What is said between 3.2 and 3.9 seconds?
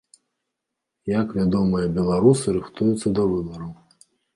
выбараў?